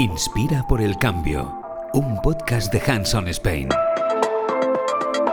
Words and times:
Inspira 0.00 0.66
por 0.66 0.80
el 0.80 0.96
cambio. 0.96 1.60
Un 1.92 2.22
podcast 2.22 2.72
de 2.72 2.80
Hanson 2.90 3.28
Spain. 3.28 3.68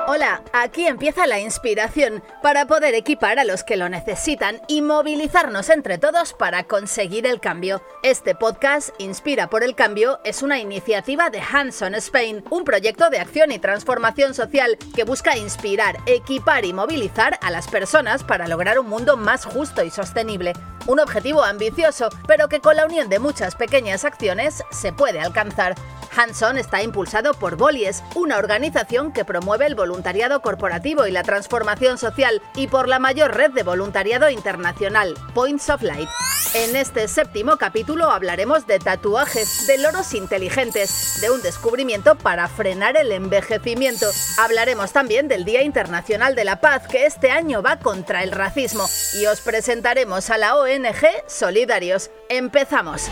Hola, 0.10 0.42
aquí 0.52 0.86
empieza 0.86 1.25
la 1.25 1.39
inspiración 1.39 2.21
para 2.43 2.68
poder 2.68 2.93
equipar 2.93 3.39
a 3.39 3.46
los 3.46 3.64
que 3.64 3.78
lo 3.78 3.88
necesitan 3.88 4.60
y 4.68 4.82
movilizarnos 4.82 5.70
entre 5.70 5.98
todos 5.98 6.34
para 6.34 6.66
conseguir 6.66 7.25
el 7.28 7.39
cambio. 7.39 7.82
Este 8.04 8.36
podcast, 8.36 8.89
Inspira 8.98 9.50
por 9.50 9.64
el 9.64 9.74
Cambio, 9.74 10.20
es 10.25 10.43
una 10.43 10.60
iniciativa 10.60 11.29
de 11.29 11.39
Hanson 11.39 11.96
Spain, 11.96 12.43
un 12.50 12.65
proyecto 12.65 13.10
de 13.10 13.20
acción 13.20 13.54
y 13.54 13.60
transformación 13.60 14.34
social 14.34 14.78
que 14.93 15.06
busca 15.06 15.38
inspirar, 15.38 15.96
equipar 16.07 16.65
y 16.65 16.74
movilizar 16.74 17.39
a 17.42 17.52
las 17.52 17.70
personas 17.70 18.25
para 18.25 18.50
lograr 18.50 18.79
un 18.79 18.89
mundo 18.89 19.15
más 19.15 19.46
justo 19.46 19.86
y 19.86 19.92
sostenible. 19.92 20.52
Un 20.87 21.01
objetivo 21.01 21.43
ambicioso, 21.43 22.09
pero 22.27 22.47
que 22.47 22.61
con 22.61 22.77
la 22.77 22.86
unión 22.86 23.09
de 23.09 23.19
muchas 23.19 23.55
pequeñas 23.55 24.05
acciones 24.05 24.64
se 24.71 24.93
puede 24.93 25.19
alcanzar. 25.19 25.75
Hanson 26.18 26.57
está 26.57 26.82
impulsado 26.82 27.34
por 27.34 27.57
Bolies, 27.57 28.04
una 28.16 28.38
organización 28.38 29.14
que 29.14 29.24
promueve 29.24 29.68
el 29.68 29.75
voluntariado 29.75 30.42
corporativo 30.42 31.06
y 31.06 31.12
la 31.12 31.24
transformación 31.24 31.98
social, 31.98 32.42
y 32.56 32.67
por 32.67 32.88
la 32.88 32.98
mayor 32.98 33.36
red 33.36 33.52
de 33.52 33.64
voluntariado 33.64 34.30
internacional, 34.30 35.14
Points 35.34 35.70
of 35.70 35.84
Light. 35.84 36.09
En 36.53 36.75
este 36.75 37.08
séptimo 37.08 37.58
capítulo 37.58 38.09
hablaremos 38.09 38.66
de 38.66 38.80
tatuajes, 38.80 39.67
de 39.67 39.78
loros 39.78 40.14
inteligentes, 40.14 41.20
de 41.22 41.30
un 41.30 41.42
descubrimiento 41.42 42.16
para 42.16 42.47
frenar 42.47 42.97
el 42.97 43.11
envejecimiento. 43.11 44.08
Hablaremos 44.39 44.92
también 44.92 45.28
del 45.28 45.45
Día 45.45 45.61
Internacional 45.61 46.36
de 46.36 46.45
la 46.45 46.61
Paz, 46.61 46.88
que 46.88 47.06
este 47.06 47.31
año 47.31 47.61
va 47.61 47.78
contra 47.78 48.23
el 48.23 48.31
racismo, 48.31 48.89
y 49.13 49.25
os 49.28 49.41
presentaremos 49.41 50.30
a 50.30 50.38
la 50.38 50.58
ONG 50.58 51.06
Solidarios. 51.28 52.09
Empezamos. 52.30 53.09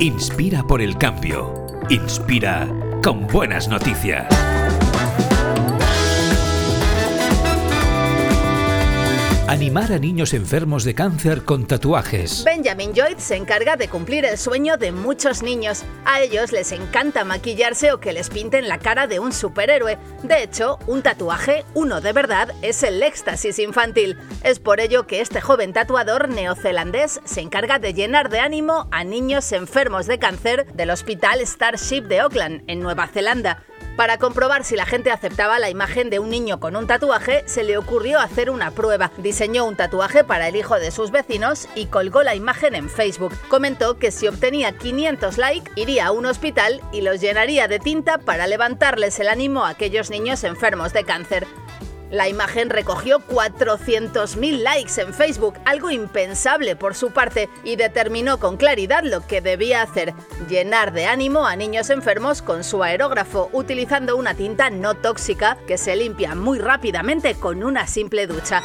Inspira 0.00 0.62
por 0.62 0.80
el 0.80 0.96
cambio. 0.96 1.66
Inspira 1.90 2.68
con 3.02 3.26
buenas 3.26 3.66
noticias. 3.66 4.28
Animar 9.48 9.90
a 9.94 9.98
niños 9.98 10.34
enfermos 10.34 10.84
de 10.84 10.94
cáncer 10.94 11.42
con 11.42 11.66
tatuajes. 11.66 12.44
Benjamin 12.44 12.92
Lloyd 12.92 13.16
se 13.16 13.34
encarga 13.34 13.76
de 13.76 13.88
cumplir 13.88 14.26
el 14.26 14.36
sueño 14.36 14.76
de 14.76 14.92
muchos 14.92 15.42
niños. 15.42 15.84
A 16.04 16.20
ellos 16.20 16.52
les 16.52 16.70
encanta 16.70 17.24
maquillarse 17.24 17.92
o 17.92 17.98
que 17.98 18.12
les 18.12 18.28
pinten 18.28 18.68
la 18.68 18.76
cara 18.76 19.06
de 19.06 19.20
un 19.20 19.32
superhéroe. 19.32 19.96
De 20.22 20.42
hecho, 20.42 20.78
un 20.86 21.00
tatuaje, 21.00 21.64
uno 21.72 22.02
de 22.02 22.12
verdad, 22.12 22.52
es 22.60 22.82
el 22.82 23.02
éxtasis 23.02 23.58
infantil. 23.58 24.18
Es 24.44 24.58
por 24.58 24.80
ello 24.80 25.06
que 25.06 25.22
este 25.22 25.40
joven 25.40 25.72
tatuador 25.72 26.28
neozelandés 26.28 27.18
se 27.24 27.40
encarga 27.40 27.78
de 27.78 27.94
llenar 27.94 28.28
de 28.28 28.40
ánimo 28.40 28.86
a 28.90 29.02
niños 29.02 29.50
enfermos 29.52 30.04
de 30.04 30.18
cáncer 30.18 30.66
del 30.74 30.90
Hospital 30.90 31.40
Starship 31.40 32.02
de 32.02 32.20
Auckland, 32.20 32.64
en 32.66 32.80
Nueva 32.80 33.06
Zelanda. 33.06 33.64
Para 33.98 34.16
comprobar 34.16 34.62
si 34.62 34.76
la 34.76 34.86
gente 34.86 35.10
aceptaba 35.10 35.58
la 35.58 35.70
imagen 35.70 36.08
de 36.08 36.20
un 36.20 36.30
niño 36.30 36.60
con 36.60 36.76
un 36.76 36.86
tatuaje, 36.86 37.42
se 37.46 37.64
le 37.64 37.76
ocurrió 37.76 38.20
hacer 38.20 38.48
una 38.48 38.70
prueba. 38.70 39.10
Diseñó 39.16 39.64
un 39.64 39.74
tatuaje 39.74 40.22
para 40.22 40.46
el 40.46 40.54
hijo 40.54 40.76
de 40.76 40.92
sus 40.92 41.10
vecinos 41.10 41.68
y 41.74 41.86
colgó 41.86 42.22
la 42.22 42.36
imagen 42.36 42.76
en 42.76 42.88
Facebook. 42.88 43.34
Comentó 43.48 43.98
que 43.98 44.12
si 44.12 44.28
obtenía 44.28 44.70
500 44.70 45.36
likes, 45.38 45.72
iría 45.74 46.06
a 46.06 46.12
un 46.12 46.26
hospital 46.26 46.80
y 46.92 47.00
los 47.00 47.20
llenaría 47.20 47.66
de 47.66 47.80
tinta 47.80 48.18
para 48.18 48.46
levantarles 48.46 49.18
el 49.18 49.26
ánimo 49.26 49.64
a 49.64 49.70
aquellos 49.70 50.10
niños 50.10 50.44
enfermos 50.44 50.92
de 50.92 51.02
cáncer. 51.02 51.48
La 52.10 52.28
imagen 52.28 52.70
recogió 52.70 53.20
400.000 53.20 54.62
likes 54.62 55.00
en 55.00 55.12
Facebook, 55.12 55.54
algo 55.64 55.90
impensable 55.90 56.74
por 56.76 56.94
su 56.94 57.10
parte, 57.10 57.48
y 57.64 57.76
determinó 57.76 58.38
con 58.38 58.56
claridad 58.56 59.02
lo 59.04 59.26
que 59.26 59.40
debía 59.40 59.82
hacer, 59.82 60.14
llenar 60.48 60.92
de 60.92 61.06
ánimo 61.06 61.46
a 61.46 61.56
niños 61.56 61.90
enfermos 61.90 62.40
con 62.40 62.64
su 62.64 62.82
aerógrafo, 62.82 63.50
utilizando 63.52 64.16
una 64.16 64.34
tinta 64.34 64.70
no 64.70 64.94
tóxica 64.94 65.58
que 65.66 65.76
se 65.76 65.96
limpia 65.96 66.34
muy 66.34 66.58
rápidamente 66.58 67.34
con 67.34 67.62
una 67.62 67.86
simple 67.86 68.26
ducha. 68.26 68.62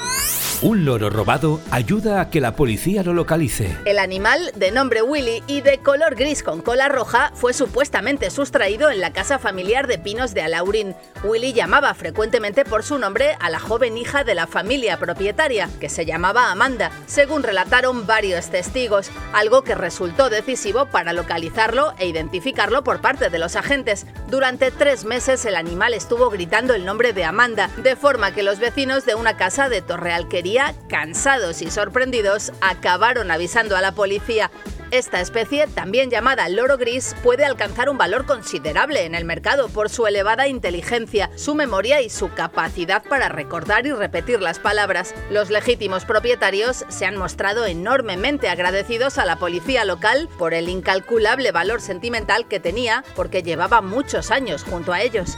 Un 0.66 0.86
loro 0.86 1.10
robado 1.10 1.60
ayuda 1.72 2.22
a 2.22 2.30
que 2.30 2.40
la 2.40 2.56
policía 2.56 3.04
lo 3.04 3.14
localice. 3.14 3.76
El 3.84 4.00
animal, 4.00 4.54
de 4.56 4.72
nombre 4.72 5.02
Willy 5.02 5.44
y 5.46 5.60
de 5.60 5.80
color 5.80 6.16
gris 6.16 6.42
con 6.42 6.62
cola 6.62 6.88
roja, 6.88 7.34
fue 7.36 7.52
supuestamente 7.52 8.30
sustraído 8.30 8.90
en 8.90 9.02
la 9.02 9.12
casa 9.12 9.40
familiar 9.40 9.88
de 9.88 10.00
Pinos 10.00 10.34
de 10.34 10.42
Alaurín. 10.42 10.96
Willy 11.26 11.52
llamaba 11.52 11.94
frecuentemente 11.96 12.64
por 12.64 12.84
su 12.84 12.98
nombre 12.98 13.36
a 13.42 13.50
la 13.50 13.60
joven 13.60 13.98
hija 13.98 14.24
de 14.24 14.36
la 14.36 14.48
familia 14.48 14.98
propietaria, 14.98 15.68
que 15.82 15.90
se 15.90 16.06
llamaba 16.06 16.50
Amanda, 16.50 16.92
según 17.08 17.44
relataron 17.44 18.08
varios 18.08 18.50
testigos, 18.50 19.12
algo 19.34 19.64
que 19.66 19.76
resultó 19.76 20.30
decisivo 20.30 20.86
para 20.86 21.12
localizarlo 21.12 21.94
e 22.00 22.08
identificarlo 22.08 22.86
por 22.86 23.02
parte 23.02 23.30
de 23.30 23.38
los 23.38 23.58
agentes. 23.58 24.06
Durante 24.30 24.72
tres 24.72 25.04
meses 25.04 25.44
el 25.44 25.58
animal 25.58 25.94
estuvo 25.94 26.30
gritando 26.30 26.74
el 26.74 26.86
nombre 26.86 27.12
de 27.12 27.26
Amanda, 27.26 27.70
de 27.84 27.98
forma 27.98 28.34
que 28.34 28.44
los 28.44 28.60
vecinos 28.60 29.06
de 29.06 29.16
una 29.16 29.36
casa 29.36 29.68
de 29.68 29.82
Torrealquería 29.82 30.53
cansados 30.88 31.62
y 31.62 31.72
sorprendidos, 31.72 32.52
acabaron 32.62 33.32
avisando 33.32 33.76
a 33.76 33.82
la 33.82 33.94
policía. 33.94 34.52
Esta 34.92 35.22
especie, 35.22 35.66
también 35.66 36.12
llamada 36.12 36.48
loro 36.50 36.78
gris, 36.78 37.16
puede 37.24 37.46
alcanzar 37.46 37.90
un 37.90 37.98
valor 37.98 38.28
considerable 38.28 39.06
en 39.06 39.16
el 39.16 39.26
mercado 39.26 39.70
por 39.70 39.90
su 39.90 40.06
elevada 40.06 40.48
inteligencia, 40.48 41.32
su 41.36 41.56
memoria 41.56 42.02
y 42.02 42.12
su 42.12 42.30
capacidad 42.30 43.02
para 43.04 43.28
recordar 43.28 43.88
y 43.88 43.92
repetir 43.92 44.40
las 44.40 44.60
palabras. 44.60 45.16
Los 45.32 45.50
legítimos 45.50 46.06
propietarios 46.06 46.86
se 46.90 47.08
han 47.08 47.18
mostrado 47.18 47.66
enormemente 47.66 48.50
agradecidos 48.50 49.18
a 49.18 49.26
la 49.26 49.38
policía 49.38 49.84
local 49.84 50.30
por 50.38 50.54
el 50.54 50.70
incalculable 50.70 51.52
valor 51.52 51.82
sentimental 51.82 52.48
que 52.48 52.60
tenía 52.60 53.04
porque 53.16 53.42
llevaba 53.42 53.82
muchos 53.82 54.30
años 54.30 54.64
junto 54.64 54.94
a 54.94 55.02
ellos 55.02 55.36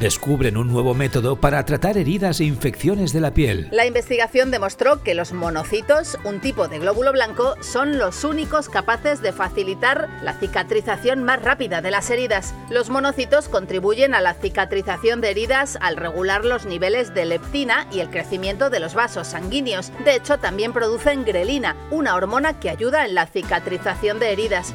descubren 0.00 0.56
un 0.56 0.68
nuevo 0.72 0.94
método 0.94 1.36
para 1.36 1.62
tratar 1.66 1.98
heridas 1.98 2.40
e 2.40 2.44
infecciones 2.44 3.12
de 3.12 3.20
la 3.20 3.34
piel. 3.34 3.68
La 3.70 3.84
investigación 3.84 4.50
demostró 4.50 5.02
que 5.02 5.14
los 5.14 5.34
monocitos, 5.34 6.18
un 6.24 6.40
tipo 6.40 6.68
de 6.68 6.78
glóbulo 6.78 7.12
blanco, 7.12 7.54
son 7.60 7.98
los 7.98 8.24
únicos 8.24 8.70
capaces 8.70 9.20
de 9.20 9.32
facilitar 9.32 10.08
la 10.22 10.32
cicatrización 10.32 11.22
más 11.22 11.42
rápida 11.42 11.82
de 11.82 11.90
las 11.90 12.08
heridas. 12.08 12.54
Los 12.70 12.88
monocitos 12.88 13.50
contribuyen 13.50 14.14
a 14.14 14.22
la 14.22 14.32
cicatrización 14.32 15.20
de 15.20 15.30
heridas 15.30 15.76
al 15.82 15.98
regular 15.98 16.46
los 16.46 16.64
niveles 16.64 17.12
de 17.12 17.26
leptina 17.26 17.86
y 17.92 18.00
el 18.00 18.08
crecimiento 18.08 18.70
de 18.70 18.80
los 18.80 18.94
vasos 18.94 19.28
sanguíneos. 19.28 19.92
De 20.06 20.14
hecho, 20.14 20.38
también 20.38 20.72
producen 20.72 21.26
grelina, 21.26 21.76
una 21.90 22.14
hormona 22.14 22.58
que 22.58 22.70
ayuda 22.70 23.04
en 23.04 23.14
la 23.14 23.26
cicatrización 23.26 24.18
de 24.18 24.32
heridas. 24.32 24.74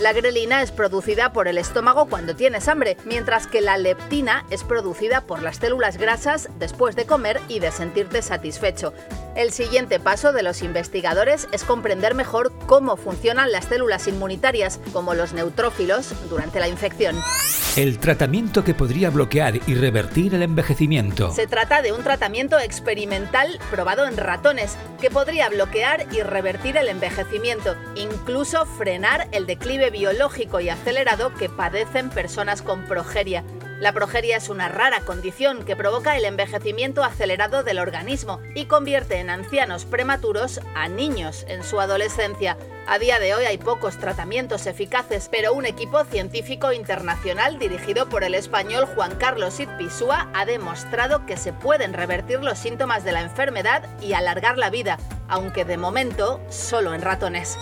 La 0.00 0.12
grelina 0.12 0.62
es 0.62 0.70
producida 0.70 1.32
por 1.32 1.48
el 1.48 1.58
estómago 1.58 2.06
cuando 2.06 2.36
tienes 2.36 2.68
hambre, 2.68 2.96
mientras 3.04 3.48
que 3.48 3.60
la 3.60 3.76
leptina 3.78 4.44
es 4.48 4.62
producida 4.62 5.22
por 5.22 5.42
las 5.42 5.56
células 5.56 5.96
grasas 5.96 6.48
después 6.60 6.94
de 6.94 7.04
comer 7.04 7.40
y 7.48 7.58
de 7.58 7.72
sentirte 7.72 8.22
satisfecho. 8.22 8.92
El 9.34 9.50
siguiente 9.50 9.98
paso 9.98 10.32
de 10.32 10.44
los 10.44 10.62
investigadores 10.62 11.48
es 11.50 11.64
comprender 11.64 12.14
mejor 12.14 12.52
cómo 12.66 12.96
funcionan 12.96 13.50
las 13.50 13.64
células 13.64 14.06
inmunitarias, 14.06 14.78
como 14.92 15.14
los 15.14 15.32
neutrófilos, 15.32 16.12
durante 16.30 16.60
la 16.60 16.68
infección. 16.68 17.16
El 17.78 18.00
tratamiento 18.00 18.64
que 18.64 18.74
podría 18.74 19.08
bloquear 19.08 19.60
y 19.68 19.76
revertir 19.76 20.34
el 20.34 20.42
envejecimiento. 20.42 21.30
Se 21.30 21.46
trata 21.46 21.80
de 21.80 21.92
un 21.92 22.02
tratamiento 22.02 22.58
experimental 22.58 23.56
probado 23.70 24.04
en 24.04 24.16
ratones 24.16 24.76
que 25.00 25.12
podría 25.12 25.48
bloquear 25.48 26.08
y 26.10 26.22
revertir 26.22 26.76
el 26.76 26.88
envejecimiento, 26.88 27.76
incluso 27.94 28.66
frenar 28.66 29.28
el 29.30 29.46
declive 29.46 29.90
biológico 29.90 30.58
y 30.58 30.70
acelerado 30.70 31.32
que 31.34 31.48
padecen 31.48 32.10
personas 32.10 32.62
con 32.62 32.82
progeria. 32.82 33.44
La 33.78 33.92
progeria 33.92 34.38
es 34.38 34.48
una 34.48 34.68
rara 34.68 35.02
condición 35.02 35.64
que 35.64 35.76
provoca 35.76 36.16
el 36.16 36.24
envejecimiento 36.24 37.04
acelerado 37.04 37.62
del 37.62 37.78
organismo 37.78 38.40
y 38.56 38.64
convierte 38.64 39.20
en 39.20 39.30
ancianos 39.30 39.84
prematuros 39.84 40.60
a 40.74 40.88
niños 40.88 41.46
en 41.46 41.62
su 41.62 41.78
adolescencia. 41.78 42.56
A 42.90 42.98
día 42.98 43.18
de 43.18 43.34
hoy 43.34 43.44
hay 43.44 43.58
pocos 43.58 43.98
tratamientos 43.98 44.66
eficaces, 44.66 45.28
pero 45.30 45.52
un 45.52 45.66
equipo 45.66 46.06
científico 46.06 46.72
internacional 46.72 47.58
dirigido 47.58 48.08
por 48.08 48.24
el 48.24 48.34
español 48.34 48.86
Juan 48.86 49.14
Carlos 49.16 49.60
Itpisúa 49.60 50.30
ha 50.32 50.46
demostrado 50.46 51.26
que 51.26 51.36
se 51.36 51.52
pueden 51.52 51.92
revertir 51.92 52.40
los 52.42 52.58
síntomas 52.58 53.04
de 53.04 53.12
la 53.12 53.20
enfermedad 53.20 53.82
y 54.00 54.14
alargar 54.14 54.56
la 54.56 54.70
vida, 54.70 54.96
aunque 55.28 55.66
de 55.66 55.76
momento 55.76 56.40
solo 56.48 56.94
en 56.94 57.02
ratones. 57.02 57.58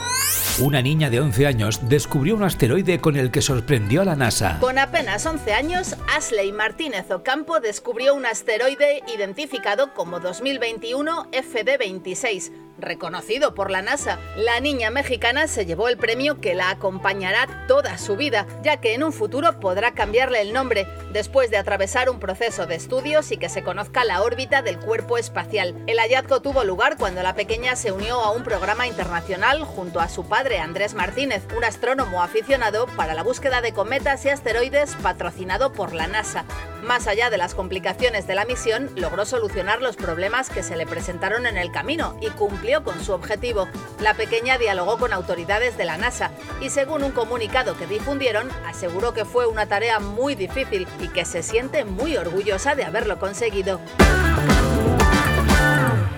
Una 0.60 0.80
niña 0.80 1.10
de 1.10 1.18
11 1.18 1.46
años 1.48 1.80
descubrió 1.88 2.36
un 2.36 2.44
asteroide 2.44 3.00
con 3.00 3.16
el 3.16 3.32
que 3.32 3.42
sorprendió 3.42 4.02
a 4.02 4.04
la 4.04 4.14
NASA. 4.14 4.58
Con 4.60 4.78
apenas 4.78 5.26
11 5.26 5.52
años, 5.52 5.96
Ashley 6.16 6.52
Martínez 6.52 7.10
Ocampo 7.10 7.58
descubrió 7.58 8.14
un 8.14 8.26
asteroide 8.26 9.02
identificado 9.12 9.92
como 9.92 10.20
2021 10.20 11.32
FD26 11.32 12.65
reconocido 12.78 13.54
por 13.54 13.70
la 13.70 13.82
NASA. 13.82 14.18
La 14.36 14.60
niña 14.60 14.90
mexicana 14.90 15.46
se 15.46 15.66
llevó 15.66 15.88
el 15.88 15.96
premio 15.96 16.40
que 16.40 16.54
la 16.54 16.70
acompañará 16.70 17.66
toda 17.66 17.98
su 17.98 18.16
vida, 18.16 18.46
ya 18.62 18.78
que 18.78 18.94
en 18.94 19.02
un 19.02 19.12
futuro 19.12 19.60
podrá 19.60 19.92
cambiarle 19.92 20.40
el 20.40 20.52
nombre 20.52 20.86
después 21.12 21.50
de 21.50 21.56
atravesar 21.56 22.10
un 22.10 22.20
proceso 22.20 22.66
de 22.66 22.74
estudios 22.74 23.32
y 23.32 23.36
que 23.36 23.48
se 23.48 23.62
conozca 23.62 24.04
la 24.04 24.22
órbita 24.22 24.62
del 24.62 24.78
cuerpo 24.78 25.18
espacial. 25.18 25.74
El 25.86 25.98
hallazgo 25.98 26.42
tuvo 26.42 26.64
lugar 26.64 26.96
cuando 26.98 27.22
la 27.22 27.34
pequeña 27.34 27.76
se 27.76 27.92
unió 27.92 28.20
a 28.20 28.32
un 28.32 28.44
programa 28.44 28.86
internacional 28.86 29.62
junto 29.62 30.00
a 30.00 30.08
su 30.08 30.28
padre 30.28 30.58
Andrés 30.58 30.94
Martínez, 30.94 31.42
un 31.56 31.64
astrónomo 31.64 32.22
aficionado 32.22 32.86
para 32.96 33.14
la 33.14 33.22
búsqueda 33.22 33.60
de 33.60 33.72
cometas 33.72 34.24
y 34.24 34.28
asteroides 34.28 34.94
patrocinado 34.96 35.72
por 35.72 35.94
la 35.94 36.06
NASA. 36.06 36.44
Más 36.82 37.06
allá 37.08 37.30
de 37.30 37.38
las 37.38 37.54
complicaciones 37.54 38.26
de 38.26 38.34
la 38.34 38.44
misión, 38.44 38.90
logró 38.96 39.24
solucionar 39.24 39.80
los 39.80 39.96
problemas 39.96 40.50
que 40.50 40.62
se 40.62 40.76
le 40.76 40.86
presentaron 40.86 41.46
en 41.46 41.56
el 41.56 41.72
camino 41.72 42.16
y 42.20 42.28
cumplió 42.30 42.65
con 42.82 43.00
su 43.02 43.12
objetivo. 43.12 43.68
La 44.00 44.14
pequeña 44.14 44.58
dialogó 44.58 44.98
con 44.98 45.12
autoridades 45.12 45.76
de 45.76 45.84
la 45.84 45.96
NASA 45.96 46.32
y 46.60 46.70
según 46.70 47.04
un 47.04 47.12
comunicado 47.12 47.76
que 47.76 47.86
difundieron, 47.86 48.48
aseguró 48.66 49.14
que 49.14 49.24
fue 49.24 49.46
una 49.46 49.66
tarea 49.66 50.00
muy 50.00 50.34
difícil 50.34 50.86
y 51.00 51.08
que 51.08 51.24
se 51.24 51.42
siente 51.42 51.84
muy 51.84 52.16
orgullosa 52.16 52.74
de 52.74 52.84
haberlo 52.84 53.18
conseguido. 53.18 53.80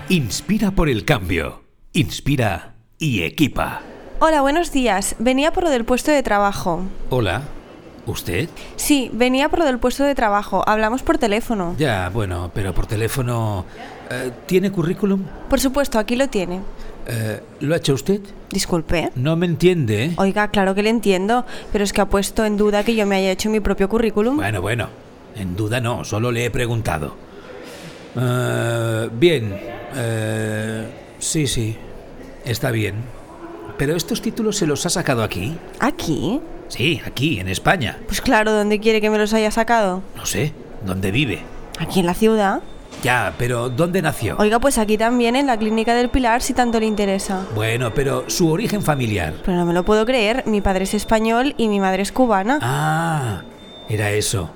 Inspira 0.09 0.71
por 0.71 0.89
el 0.89 1.05
cambio. 1.05 1.61
Inspira 1.93 2.75
y 2.97 3.23
equipa. 3.23 3.81
Hola, 4.19 4.41
buenos 4.41 4.71
días. 4.71 5.15
Venía 5.19 5.53
por 5.53 5.63
lo 5.63 5.69
del 5.69 5.85
puesto 5.85 6.11
de 6.11 6.23
trabajo. 6.23 6.83
Hola. 7.09 7.43
¿Usted? 8.09 8.49
Sí, 8.75 9.09
venía 9.13 9.49
por 9.49 9.59
lo 9.59 9.65
del 9.65 9.77
puesto 9.79 10.03
de 10.03 10.15
trabajo. 10.15 10.63
Hablamos 10.67 11.03
por 11.03 11.17
teléfono. 11.17 11.75
Ya, 11.77 12.09
bueno, 12.09 12.51
pero 12.53 12.73
por 12.73 12.85
teléfono... 12.87 13.65
eh, 14.09 14.31
¿Tiene 14.45 14.71
currículum? 14.71 15.21
Por 15.49 15.59
supuesto, 15.59 15.99
aquí 15.99 16.15
lo 16.15 16.27
tiene. 16.27 16.61
Eh, 17.07 17.41
¿Lo 17.61 17.73
ha 17.73 17.77
hecho 17.77 17.93
usted? 17.93 18.21
Disculpe. 18.51 19.11
No 19.15 19.35
me 19.35 19.45
entiende, 19.45 20.05
¿eh? 20.05 20.13
Oiga, 20.17 20.47
claro 20.49 20.73
que 20.75 20.83
le 20.83 20.89
entiendo, 20.89 21.45
pero 21.71 21.83
es 21.83 21.93
que 21.93 22.01
ha 22.01 22.05
puesto 22.05 22.45
en 22.45 22.57
duda 22.57 22.83
que 22.83 22.95
yo 22.95 23.05
me 23.05 23.15
haya 23.15 23.31
hecho 23.31 23.49
mi 23.49 23.59
propio 23.59 23.87
currículum. 23.89 24.37
Bueno, 24.37 24.61
bueno. 24.61 24.89
En 25.35 25.55
duda 25.55 25.79
no, 25.79 26.03
solo 26.03 26.31
le 26.31 26.45
he 26.45 26.51
preguntado. 26.51 27.15
Eh, 28.15 29.09
bien. 29.13 29.55
sí, 31.19 31.47
sí. 31.47 31.77
Está 32.45 32.71
bien. 32.71 32.95
¿Pero 33.77 33.95
estos 33.95 34.21
títulos 34.21 34.57
se 34.57 34.65
los 34.67 34.85
ha 34.85 34.89
sacado 34.89 35.23
aquí? 35.23 35.55
¿Aquí? 35.79 36.41
Sí, 36.69 37.01
aquí, 37.05 37.39
en 37.39 37.49
España. 37.49 37.97
Pues 38.05 38.21
claro, 38.21 38.53
¿dónde 38.53 38.79
quiere 38.79 39.01
que 39.01 39.09
me 39.09 39.17
los 39.17 39.33
haya 39.33 39.51
sacado? 39.51 40.01
No 40.15 40.25
sé, 40.25 40.53
¿dónde 40.85 41.11
vive? 41.11 41.41
Aquí 41.79 41.99
en 41.99 42.05
la 42.05 42.13
ciudad. 42.13 42.61
Ya, 43.03 43.33
pero 43.37 43.69
¿dónde 43.69 44.01
nació? 44.01 44.35
Oiga, 44.39 44.59
pues 44.59 44.77
aquí 44.77 44.97
también, 44.97 45.35
en 45.35 45.47
la 45.47 45.57
clínica 45.57 45.95
del 45.95 46.09
Pilar, 46.09 46.41
si 46.41 46.53
tanto 46.53 46.79
le 46.79 46.85
interesa. 46.85 47.45
Bueno, 47.55 47.93
pero 47.93 48.29
su 48.29 48.51
origen 48.51 48.81
familiar. 48.81 49.33
Pero 49.45 49.57
no 49.57 49.65
me 49.65 49.73
lo 49.73 49.83
puedo 49.83 50.05
creer, 50.05 50.43
mi 50.45 50.61
padre 50.61 50.83
es 50.83 50.93
español 50.93 51.55
y 51.57 51.69
mi 51.69 51.79
madre 51.79 52.01
es 52.01 52.11
cubana. 52.11 52.59
Ah, 52.61 53.41
era 53.87 54.11
eso. 54.11 54.49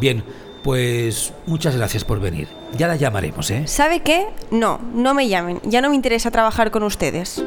Bien, 0.00 0.24
pues 0.64 1.32
muchas 1.46 1.76
gracias 1.76 2.04
por 2.04 2.18
venir. 2.18 2.48
Ya 2.76 2.88
la 2.88 2.96
llamaremos, 2.96 3.50
¿eh? 3.52 3.68
¿Sabe 3.68 4.00
qué? 4.00 4.26
No, 4.50 4.80
no 4.92 5.14
me 5.14 5.28
llamen, 5.28 5.60
ya 5.62 5.80
no 5.80 5.88
me 5.88 5.94
interesa 5.94 6.32
trabajar 6.32 6.72
con 6.72 6.82
ustedes. 6.82 7.42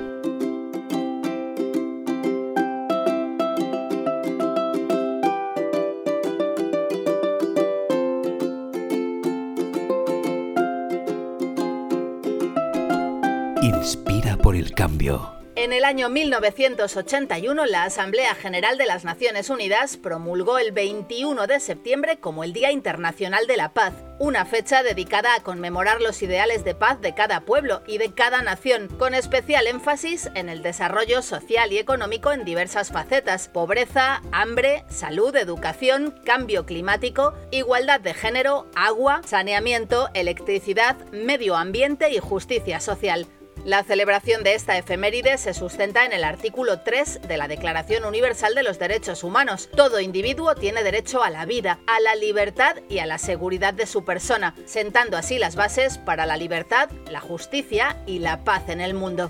Inspira 13.61 14.37
por 14.37 14.55
el 14.55 14.71
cambio. 14.71 15.33
En 15.57 15.73
el 15.73 15.83
año 15.83 16.07
1981, 16.07 17.65
la 17.65 17.83
Asamblea 17.83 18.33
General 18.35 18.77
de 18.77 18.85
las 18.85 19.03
Naciones 19.03 19.49
Unidas 19.49 19.97
promulgó 19.97 20.59
el 20.59 20.71
21 20.71 21.45
de 21.45 21.59
septiembre 21.59 22.19
como 22.21 22.45
el 22.45 22.53
Día 22.53 22.71
Internacional 22.71 23.47
de 23.47 23.57
la 23.57 23.73
Paz, 23.73 23.93
una 24.19 24.45
fecha 24.45 24.81
dedicada 24.81 25.35
a 25.35 25.43
conmemorar 25.43 25.99
los 25.99 26.21
ideales 26.21 26.63
de 26.63 26.73
paz 26.75 27.01
de 27.01 27.13
cada 27.13 27.41
pueblo 27.41 27.81
y 27.85 27.97
de 27.97 28.13
cada 28.13 28.41
nación, 28.41 28.87
con 28.97 29.13
especial 29.13 29.67
énfasis 29.67 30.29
en 30.35 30.47
el 30.47 30.63
desarrollo 30.63 31.21
social 31.21 31.73
y 31.73 31.79
económico 31.79 32.31
en 32.31 32.45
diversas 32.45 32.93
facetas, 32.93 33.49
pobreza, 33.49 34.21
hambre, 34.31 34.85
salud, 34.87 35.35
educación, 35.35 36.17
cambio 36.23 36.65
climático, 36.65 37.33
igualdad 37.51 37.99
de 37.99 38.13
género, 38.13 38.67
agua, 38.73 39.19
saneamiento, 39.25 40.07
electricidad, 40.13 40.95
medio 41.11 41.57
ambiente 41.57 42.09
y 42.11 42.19
justicia 42.19 42.79
social. 42.79 43.27
La 43.65 43.83
celebración 43.83 44.43
de 44.43 44.55
esta 44.55 44.77
efeméride 44.77 45.37
se 45.37 45.53
sustenta 45.53 46.05
en 46.05 46.13
el 46.13 46.23
artículo 46.23 46.79
3 46.79 47.21
de 47.27 47.37
la 47.37 47.47
Declaración 47.47 48.05
Universal 48.05 48.55
de 48.55 48.63
los 48.63 48.79
Derechos 48.79 49.23
Humanos. 49.23 49.69
Todo 49.75 49.99
individuo 49.99 50.55
tiene 50.55 50.83
derecho 50.83 51.23
a 51.23 51.29
la 51.29 51.45
vida, 51.45 51.79
a 51.85 51.99
la 51.99 52.15
libertad 52.15 52.77
y 52.89 52.99
a 52.99 53.05
la 53.05 53.17
seguridad 53.17 53.73
de 53.73 53.85
su 53.85 54.05
persona, 54.05 54.55
sentando 54.65 55.17
así 55.17 55.39
las 55.39 55.55
bases 55.55 55.97
para 55.97 56.25
la 56.25 56.37
libertad, 56.37 56.89
la 57.11 57.19
justicia 57.19 57.97
y 58.07 58.19
la 58.19 58.43
paz 58.43 58.69
en 58.69 58.81
el 58.81 58.93
mundo. 58.93 59.29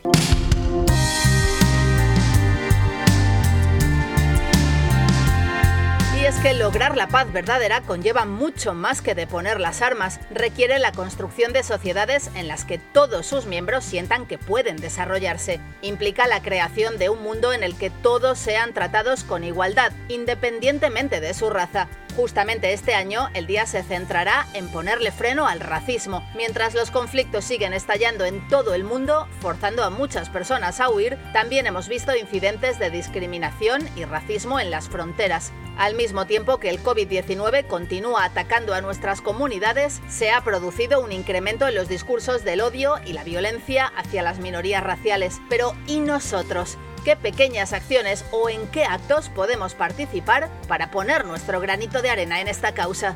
Es 6.29 6.35
que 6.41 6.53
lograr 6.53 6.95
la 6.95 7.07
paz 7.07 7.33
verdadera 7.33 7.81
conlleva 7.81 8.23
mucho 8.23 8.75
más 8.75 9.01
que 9.01 9.15
de 9.15 9.25
poner 9.25 9.59
las 9.59 9.81
armas, 9.81 10.19
requiere 10.29 10.77
la 10.77 10.91
construcción 10.91 11.53
de 11.53 11.63
sociedades 11.63 12.29
en 12.35 12.47
las 12.47 12.65
que 12.65 12.77
todos 12.77 13.25
sus 13.25 13.47
miembros 13.47 13.83
sientan 13.83 14.27
que 14.27 14.37
pueden 14.37 14.77
desarrollarse. 14.77 15.59
Implica 15.81 16.27
la 16.27 16.43
creación 16.43 16.99
de 16.99 17.09
un 17.09 17.23
mundo 17.23 17.51
en 17.51 17.63
el 17.63 17.75
que 17.75 17.89
todos 17.89 18.37
sean 18.37 18.75
tratados 18.75 19.23
con 19.23 19.43
igualdad, 19.43 19.91
independientemente 20.07 21.19
de 21.19 21.33
su 21.33 21.49
raza. 21.49 21.87
Justamente 22.19 22.73
este 22.73 22.95
año 22.95 23.29
el 23.33 23.47
día 23.47 23.65
se 23.65 23.81
centrará 23.81 24.45
en 24.53 24.67
ponerle 24.67 25.09
freno 25.09 25.47
al 25.47 25.61
racismo. 25.61 26.21
Mientras 26.35 26.73
los 26.73 26.91
conflictos 26.91 27.45
siguen 27.45 27.71
estallando 27.71 28.25
en 28.25 28.45
todo 28.49 28.73
el 28.73 28.83
mundo, 28.83 29.25
forzando 29.39 29.85
a 29.85 29.89
muchas 29.89 30.27
personas 30.27 30.81
a 30.81 30.89
huir, 30.89 31.17
también 31.31 31.65
hemos 31.65 31.87
visto 31.87 32.13
incidentes 32.13 32.77
de 32.77 32.89
discriminación 32.89 33.87
y 33.95 34.03
racismo 34.03 34.59
en 34.59 34.69
las 34.69 34.89
fronteras. 34.89 35.53
Al 35.77 35.95
mismo 35.95 36.25
tiempo 36.25 36.57
que 36.57 36.69
el 36.69 36.83
COVID-19 36.83 37.65
continúa 37.67 38.25
atacando 38.25 38.73
a 38.73 38.81
nuestras 38.81 39.21
comunidades, 39.21 40.01
se 40.09 40.29
ha 40.29 40.43
producido 40.43 40.99
un 40.99 41.13
incremento 41.13 41.69
en 41.69 41.75
los 41.75 41.87
discursos 41.87 42.43
del 42.43 42.59
odio 42.59 42.95
y 43.05 43.13
la 43.13 43.23
violencia 43.23 43.85
hacia 43.95 44.23
las 44.23 44.39
minorías 44.39 44.83
raciales. 44.83 45.39
Pero 45.47 45.73
¿y 45.87 46.01
nosotros? 46.01 46.77
¿Qué 47.09 47.15
pequeñas 47.15 47.73
acciones 47.73 48.23
o 48.29 48.49
en 48.49 48.67
qué 48.67 48.83
actos 48.83 49.29
podemos 49.29 49.73
participar 49.73 50.47
para 50.67 50.91
poner 50.91 51.25
nuestro 51.25 51.59
granito 51.59 52.03
de 52.03 52.11
arena 52.11 52.39
en 52.39 52.47
esta 52.47 52.75
causa? 52.75 53.15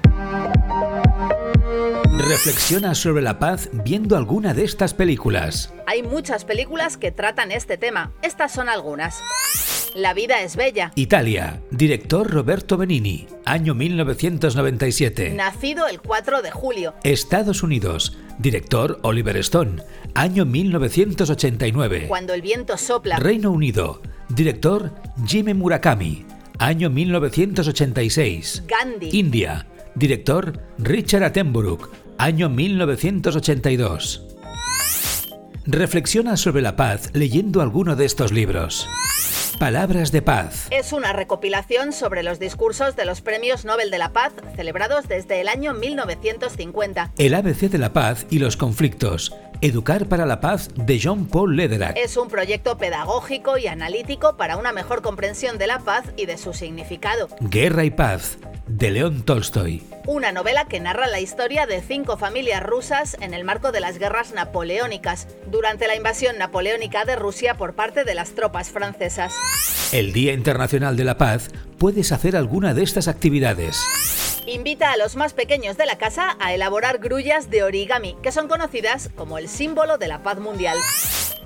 Reflexiona 2.17 2.95
sobre 2.95 3.21
la 3.21 3.37
paz 3.37 3.69
viendo 3.71 4.17
alguna 4.17 4.55
de 4.55 4.63
estas 4.63 4.95
películas. 4.95 5.71
Hay 5.85 6.01
muchas 6.01 6.43
películas 6.43 6.97
que 6.97 7.11
tratan 7.11 7.51
este 7.51 7.77
tema. 7.77 8.11
Estas 8.23 8.51
son 8.51 8.67
algunas. 8.67 9.21
La 9.95 10.15
vida 10.15 10.41
es 10.41 10.55
bella. 10.55 10.91
Italia, 10.95 11.61
director 11.69 12.29
Roberto 12.29 12.77
Benini, 12.77 13.27
año 13.45 13.75
1997. 13.75 15.33
Nacido 15.35 15.87
el 15.87 16.01
4 16.01 16.41
de 16.41 16.49
julio. 16.49 16.95
Estados 17.03 17.61
Unidos, 17.61 18.17
director 18.39 18.99
Oliver 19.03 19.37
Stone, 19.37 19.83
año 20.15 20.45
1989. 20.45 22.05
Cuando 22.07 22.33
el 22.33 22.41
viento 22.41 22.75
sopla. 22.77 23.17
Reino 23.17 23.51
Unido, 23.51 24.01
director 24.29 24.91
Jimmy 25.27 25.53
Murakami, 25.53 26.25
año 26.57 26.89
1986. 26.89 28.63
Gandhi. 28.65 29.09
India, 29.11 29.67
director 29.93 30.59
Richard 30.79 31.23
Attenborough, 31.23 31.91
año 32.17 32.49
1982. 32.49 34.25
Reflexiona 35.65 36.35
sobre 36.35 36.63
la 36.63 36.75
paz 36.75 37.11
leyendo 37.13 37.61
alguno 37.61 37.95
de 37.95 38.05
estos 38.05 38.31
libros. 38.31 38.87
Palabras 39.57 40.11
de 40.11 40.21
paz. 40.21 40.67
Es 40.71 40.93
una 40.93 41.13
recopilación 41.13 41.93
sobre 41.93 42.23
los 42.23 42.39
discursos 42.39 42.95
de 42.95 43.05
los 43.05 43.21
premios 43.21 43.65
Nobel 43.65 43.91
de 43.91 43.97
la 43.97 44.11
Paz 44.11 44.33
celebrados 44.55 45.07
desde 45.07 45.41
el 45.41 45.47
año 45.47 45.73
1950. 45.73 47.11
El 47.17 47.33
ABC 47.33 47.69
de 47.69 47.77
la 47.77 47.93
paz 47.93 48.25
y 48.29 48.39
los 48.39 48.57
conflictos. 48.57 49.33
Educar 49.63 50.07
para 50.09 50.25
la 50.25 50.41
paz 50.41 50.67
de 50.75 50.99
John 51.01 51.25
Paul 51.25 51.55
Lederach. 51.55 51.95
Es 51.95 52.17
un 52.17 52.27
proyecto 52.27 52.77
pedagógico 52.77 53.57
y 53.57 53.67
analítico 53.67 54.35
para 54.35 54.57
una 54.57 54.73
mejor 54.73 55.01
comprensión 55.01 55.57
de 55.57 55.67
la 55.67 55.79
paz 55.79 56.03
y 56.17 56.25
de 56.25 56.37
su 56.37 56.51
significado. 56.51 57.29
Guerra 57.39 57.85
y 57.85 57.89
paz 57.89 58.39
de 58.67 58.91
León 58.91 59.23
Tolstoy. 59.23 59.81
Una 60.05 60.33
novela 60.33 60.65
que 60.65 60.81
narra 60.81 61.07
la 61.07 61.21
historia 61.21 61.65
de 61.65 61.81
cinco 61.81 62.17
familias 62.17 62.61
rusas 62.61 63.15
en 63.21 63.33
el 63.33 63.45
marco 63.45 63.71
de 63.71 63.79
las 63.79 63.99
guerras 63.99 64.33
napoleónicas, 64.33 65.29
durante 65.49 65.87
la 65.87 65.95
invasión 65.95 66.37
napoleónica 66.37 67.05
de 67.05 67.15
Rusia 67.15 67.55
por 67.55 67.73
parte 67.73 68.03
de 68.03 68.15
las 68.15 68.31
tropas 68.31 68.69
francesas. 68.69 69.33
El 69.93 70.11
Día 70.11 70.33
Internacional 70.33 70.97
de 70.97 71.05
la 71.05 71.17
Paz 71.17 71.47
puedes 71.77 72.11
hacer 72.11 72.35
alguna 72.35 72.73
de 72.73 72.83
estas 72.83 73.07
actividades. 73.07 73.77
Invita 74.45 74.91
a 74.91 74.97
los 74.97 75.15
más 75.15 75.33
pequeños 75.33 75.77
de 75.77 75.85
la 75.85 75.97
casa 75.97 76.35
a 76.39 76.53
elaborar 76.53 76.97
grullas 76.99 77.49
de 77.49 77.63
origami, 77.63 78.17
que 78.21 78.31
son 78.31 78.49
conocidas 78.49 79.09
como 79.15 79.37
el 79.37 79.47
símbolo 79.47 79.97
de 79.97 80.07
la 80.07 80.21
paz 80.21 80.37
mundial. 80.39 80.77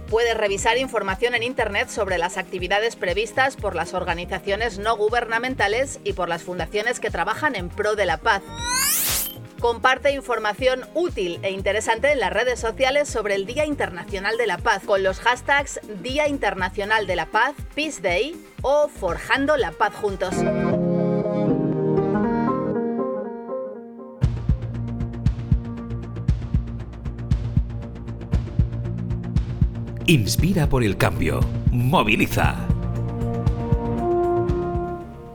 Puedes 0.10 0.36
revisar 0.36 0.78
información 0.78 1.36
en 1.36 1.44
Internet 1.44 1.90
sobre 1.90 2.18
las 2.18 2.38
actividades 2.38 2.96
previstas 2.96 3.56
por 3.56 3.76
las 3.76 3.94
organizaciones 3.94 4.80
no 4.80 4.96
gubernamentales 4.98 6.00
y 6.04 6.14
por 6.14 6.28
las 6.28 6.44
fundaciones 6.44 7.00
que 7.00 7.12
trabajan 7.12 7.56
en 7.56 7.70
pro 7.70 7.96
de 7.96 8.06
la 8.06 8.18
paz. 8.18 8.42
Comparte 9.60 10.12
información 10.12 10.86
útil 10.94 11.40
e 11.44 11.52
interesante 11.52 12.12
en 12.12 12.20
las 12.20 12.32
redes 12.32 12.60
sociales 12.60 13.10
sobre 13.10 13.36
el 13.36 13.46
Día 13.46 13.66
Internacional 13.66 14.38
de 14.38 14.48
la 14.48 14.60
Paz 14.60 14.84
con 14.86 15.04
los 15.04 15.20
hashtags 15.20 15.82
Día 16.02 16.28
Internacional 16.28 17.06
de 17.06 17.16
la 17.16 17.26
Paz, 17.28 17.54
Peace 17.76 18.02
Day 18.02 18.36
o 18.62 18.88
Forjando 18.88 19.58
la 19.58 19.72
Paz 19.72 19.94
Juntos. 19.96 20.36
Inspira 30.10 30.70
por 30.70 30.86
el 30.86 30.96
cambio. 30.96 31.42
Moviliza. 31.70 32.66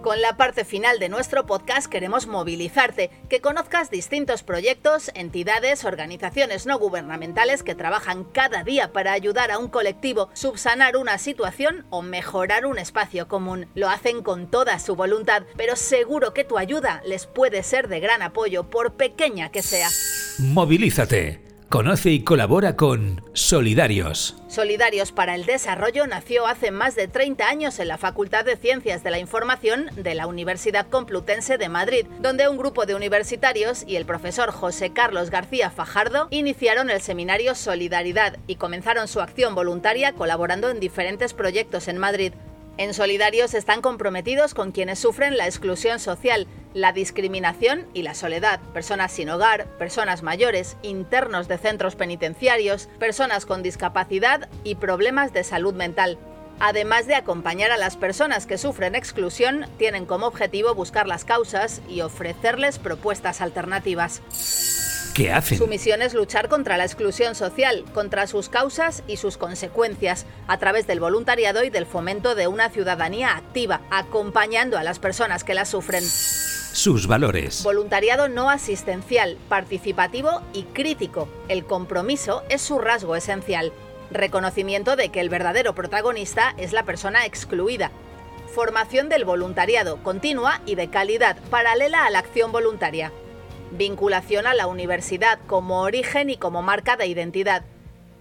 Con 0.00 0.23
la 0.23 0.38
parte 0.38 0.64
final 0.64 0.99
de 0.99 1.11
nuestro 1.11 1.45
podcast 1.45 1.88
queremos 1.88 2.26
movilizarte, 2.26 3.11
que 3.29 3.43
conozcas 3.43 3.91
distintos 3.91 4.43
proyectos, 4.43 5.11
entidades, 5.14 5.85
organizaciones 5.85 6.64
no 6.64 6.79
gubernamentales 6.79 7.62
que 7.62 7.75
trabajan 7.75 8.25
cada 8.25 8.64
día 8.64 8.95
para 8.95 9.12
ayudar 9.12 9.50
a 9.50 9.59
un 9.59 9.69
colectivo, 9.69 10.31
subsanar 10.33 10.97
una 10.97 11.19
situación 11.19 11.85
o 11.91 12.00
mejorar 12.00 12.64
un 12.64 12.79
espacio 12.79 13.29
común. 13.29 13.67
Lo 13.75 13.91
hacen 13.91 14.23
con 14.23 14.50
toda 14.50 14.79
su 14.79 14.97
voluntad, 14.97 15.43
pero 15.55 15.76
seguro 15.76 16.33
que 16.33 16.45
tu 16.45 16.57
ayuda 16.57 17.02
les 17.05 17.26
puede 17.26 17.62
ser 17.62 17.88
de 17.88 18.00
gran 18.00 18.23
apoyo, 18.23 18.71
por 18.71 18.95
pequeña 18.95 19.50
que 19.50 19.61
sea. 19.61 19.91
Movilízate. 20.38 21.51
Conoce 21.73 22.11
y 22.11 22.23
colabora 22.23 22.76
con 22.76 23.23
Solidarios. 23.33 24.37
Solidarios 24.47 25.11
para 25.11 25.35
el 25.35 25.47
Desarrollo 25.47 26.07
nació 26.07 26.47
hace 26.47 26.71
más 26.71 26.97
de 26.97 27.09
30 27.09 27.49
años 27.49 27.79
en 27.79 27.88
la 27.88 27.97
Facultad 27.97 28.45
de 28.45 28.59
Ciencias 28.59 29.02
de 29.02 29.11
la 29.11 29.19
Información 29.19 29.87
de 29.97 30.14
la 30.14 30.26
Universidad 30.26 30.87
Complutense 30.91 31.57
de 31.57 31.71
Madrid, 31.71 32.05
donde 32.21 32.47
un 32.47 32.59
grupo 32.59 32.85
de 32.85 32.95
universitarios 32.95 33.85
y 33.87 33.97
el 33.97 34.05
profesor 34.05 34.50
José 34.50 34.91
Carlos 34.93 35.31
García 35.31 35.71
Fajardo 35.71 36.29
iniciaron 36.29 36.91
el 36.91 37.00
seminario 37.00 37.55
Solidaridad 37.55 38.37
y 38.47 38.57
comenzaron 38.57 39.09
su 39.09 39.23
acción 39.23 39.55
voluntaria 39.55 40.12
colaborando 40.12 40.69
en 40.69 40.79
diferentes 40.79 41.33
proyectos 41.33 41.88
en 41.88 41.97
Madrid. 41.97 42.35
En 42.79 42.95
Solidarios 42.95 43.52
están 43.52 43.83
comprometidos 43.83 44.55
con 44.55 44.73
quienes 44.73 44.99
sufren 44.99 45.37
la 45.37 45.47
exclusión 45.47 46.00
social, 46.00 46.47
la 46.73 46.93
discriminación 46.93 47.87
y 47.93 48.02
la 48.02 48.14
soledad, 48.14 48.61
personas 48.73 49.12
sin 49.12 49.29
hogar, 49.29 49.67
personas 49.76 50.23
mayores, 50.23 50.79
internos 50.83 51.49
de 51.49 51.59
centros 51.59 51.97
penitenciarios, 51.97 52.88
personas 52.99 53.45
con 53.45 53.62
discapacidad 53.62 54.49
y 54.64 54.76
problemas 54.76 55.35
de 55.35 55.45
salud 55.45 55.75
mental. 55.75 56.19
Además 56.61 57.07
de 57.07 57.14
acompañar 57.14 57.73
a 57.73 57.76
las 57.76 57.97
personas 57.97 58.47
que 58.47 58.57
sufren 58.57 58.95
exclusión, 58.95 59.67
tienen 59.79 60.07
como 60.07 60.26
objetivo 60.26 60.75
buscar 60.75 61.07
las 61.07 61.25
causas 61.25 61.83
y 61.88 62.00
ofrecerles 62.00 62.79
propuestas 62.79 63.41
alternativas. 63.41 64.23
¿Qué 65.14 65.31
hacen? 65.31 65.59
Su 65.59 65.66
misión 65.66 66.00
es 66.00 66.14
luchar 66.14 66.49
contra 66.49 66.78
la 66.78 66.85
exclusión 66.85 67.35
social, 67.35 67.85
contra 67.92 68.26
sus 68.26 68.49
causas 68.49 69.02
y 69.07 69.19
sus 69.19 69.37
consecuencias, 69.37 70.25
a 70.49 70.57
través 70.59 70.87
del 70.87 71.00
voluntariado 71.00 71.64
y 71.64 71.71
del 71.71 71.85
fomento 71.85 72.35
de 72.35 72.47
una 72.47 72.71
ciudadanía 72.71 73.37
activa, 73.37 73.83
acompañando 73.90 74.78
a 74.78 74.83
las 74.83 74.99
personas 74.99 75.45
que 75.45 75.52
la 75.52 75.66
sufren. 75.66 76.02
Sus 76.02 77.07
valores. 77.07 77.62
Voluntariado 77.62 78.28
no 78.28 78.49
asistencial, 78.49 79.37
participativo 79.50 80.40
y 80.54 80.62
crítico. 80.62 81.28
El 81.49 81.66
compromiso 81.66 82.42
es 82.49 82.62
su 82.62 82.78
rasgo 82.78 83.14
esencial. 83.14 83.71
Reconocimiento 84.11 84.97
de 84.97 85.11
que 85.11 85.21
el 85.21 85.28
verdadero 85.28 85.75
protagonista 85.75 86.54
es 86.57 86.73
la 86.73 86.85
persona 86.85 87.26
excluida. 87.26 87.90
Formación 88.54 89.11
del 89.11 89.26
voluntariado 89.26 90.02
continua 90.02 90.62
y 90.64 90.75
de 90.75 90.88
calidad, 90.88 91.37
paralela 91.50 92.07
a 92.07 92.11
la 92.11 92.21
acción 92.21 92.50
voluntaria 92.50 93.12
vinculación 93.73 94.47
a 94.47 94.55
la 94.55 94.67
universidad 94.67 95.38
como 95.47 95.81
origen 95.83 96.31
y 96.31 96.37
como 96.37 96.62
marca 96.62 96.97
de 96.97 97.07
identidad, 97.07 97.64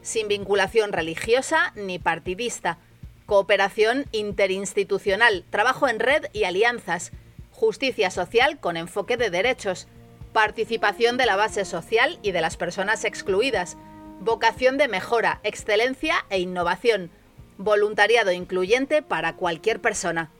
sin 0.01 0.27
vinculación 0.27 0.93
religiosa 0.93 1.73
ni 1.75 1.99
partidista, 1.99 2.77
cooperación 3.25 4.05
interinstitucional, 4.11 5.45
trabajo 5.49 5.87
en 5.87 5.99
red 5.99 6.25
y 6.33 6.45
alianzas, 6.45 7.11
justicia 7.51 8.09
social 8.11 8.59
con 8.59 8.77
enfoque 8.77 9.17
de 9.17 9.29
derechos, 9.29 9.87
participación 10.33 11.17
de 11.17 11.25
la 11.25 11.35
base 11.35 11.65
social 11.65 12.17
y 12.23 12.31
de 12.31 12.41
las 12.41 12.55
personas 12.57 13.03
excluidas, 13.03 13.77
vocación 14.21 14.77
de 14.77 14.87
mejora, 14.87 15.41
excelencia 15.43 16.25
e 16.29 16.39
innovación, 16.39 17.11
voluntariado 17.57 18.31
incluyente 18.31 19.01
para 19.01 19.35
cualquier 19.35 19.81
persona. 19.81 20.31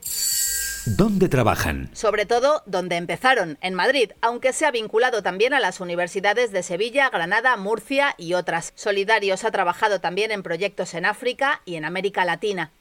¿Dónde 0.87 1.29
trabajan? 1.29 1.91
Sobre 1.93 2.25
todo 2.25 2.63
donde 2.65 2.95
empezaron, 2.95 3.59
en 3.61 3.75
Madrid, 3.75 4.13
aunque 4.19 4.51
se 4.51 4.65
ha 4.65 4.71
vinculado 4.71 5.21
también 5.21 5.53
a 5.53 5.59
las 5.59 5.79
universidades 5.79 6.51
de 6.51 6.63
Sevilla, 6.63 7.11
Granada, 7.11 7.55
Murcia 7.55 8.15
y 8.17 8.33
otras. 8.33 8.73
Solidarios 8.75 9.43
ha 9.43 9.51
trabajado 9.51 10.01
también 10.01 10.31
en 10.31 10.41
proyectos 10.41 10.95
en 10.95 11.05
África 11.05 11.61
y 11.65 11.75
en 11.75 11.85
América 11.85 12.25
Latina. 12.25 12.71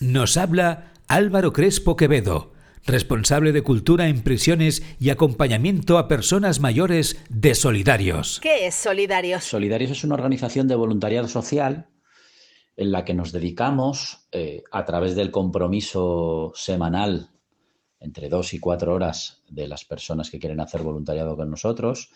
Nos 0.00 0.36
habla 0.36 0.92
Álvaro 1.08 1.54
Crespo 1.54 1.96
Quevedo, 1.96 2.52
responsable 2.84 3.52
de 3.52 3.62
cultura 3.62 4.08
en 4.08 4.20
prisiones 4.20 4.82
y 5.00 5.08
acompañamiento 5.08 5.96
a 5.96 6.08
personas 6.08 6.60
mayores 6.60 7.16
de 7.30 7.54
Solidarios. 7.54 8.38
¿Qué 8.42 8.66
es 8.66 8.74
Solidarios? 8.74 9.44
Solidarios 9.44 9.92
es 9.92 10.04
una 10.04 10.14
organización 10.14 10.68
de 10.68 10.74
voluntariado 10.74 11.26
social 11.26 11.86
en 12.76 12.92
la 12.92 13.04
que 13.04 13.14
nos 13.14 13.32
dedicamos 13.32 14.28
eh, 14.32 14.62
a 14.70 14.84
través 14.84 15.14
del 15.14 15.30
compromiso 15.30 16.52
semanal 16.54 17.30
entre 18.00 18.28
dos 18.28 18.52
y 18.52 18.60
cuatro 18.60 18.94
horas 18.94 19.42
de 19.48 19.66
las 19.66 19.84
personas 19.84 20.30
que 20.30 20.38
quieren 20.38 20.60
hacer 20.60 20.82
voluntariado 20.82 21.36
con 21.36 21.50
nosotros, 21.50 22.10